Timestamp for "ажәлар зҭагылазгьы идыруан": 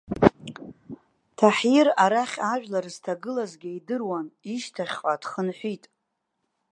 2.51-4.27